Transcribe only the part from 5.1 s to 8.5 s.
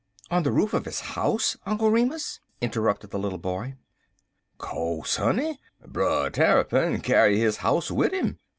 honey, Brer Tarrypin kyar his house wid 'im.